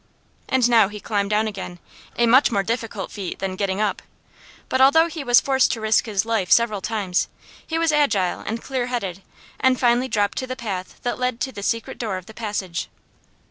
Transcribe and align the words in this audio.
And 0.49 0.67
now 0.67 0.87
he 0.87 0.99
climbed 0.99 1.29
down 1.29 1.47
again, 1.47 1.77
a 2.17 2.25
much 2.25 2.49
more 2.51 2.63
difficult 2.63 3.11
feat 3.11 3.37
than 3.37 3.55
getting 3.55 3.79
up. 3.79 4.01
But 4.67 4.81
although 4.81 5.05
he 5.05 5.23
was 5.23 5.39
forced 5.39 5.71
to 5.73 5.79
risk 5.79 6.07
his 6.07 6.25
life 6.25 6.51
several 6.51 6.81
times, 6.81 7.27
he 7.67 7.77
was 7.77 7.91
agile 7.91 8.39
and 8.39 8.63
clear 8.63 8.87
headed, 8.87 9.21
and 9.59 9.79
finally 9.79 10.07
dropped 10.07 10.39
to 10.39 10.47
the 10.47 10.55
path 10.55 10.99
that 11.03 11.19
led 11.19 11.39
to 11.41 11.51
the 11.51 11.61
secret 11.61 11.99
door 11.99 12.17
of 12.17 12.25
the 12.25 12.33
passage. 12.33 12.89